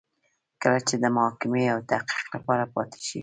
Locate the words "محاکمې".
1.15-1.63